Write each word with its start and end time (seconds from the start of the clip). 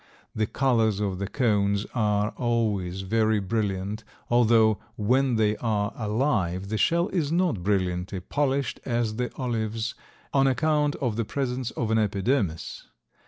The 0.33 0.47
colors 0.47 0.99
of 0.99 1.19
the 1.19 1.27
cones 1.27 1.85
are 1.93 2.29
always 2.35 3.01
very 3.01 3.39
brilliant, 3.39 4.03
although 4.31 4.79
when 4.95 5.35
they 5.35 5.55
are 5.57 5.93
alive 5.95 6.69
the 6.69 6.77
shell 6.79 7.07
is 7.09 7.31
not 7.31 7.61
brilliantly 7.61 8.21
polished 8.21 8.79
as 8.83 9.17
the 9.17 9.31
olives, 9.35 9.93
on 10.33 10.47
account 10.47 10.95
of 10.95 11.17
the 11.17 11.23
presence 11.25 11.69
of 11.69 11.91
an 11.91 11.99
epidermis. 11.99 12.87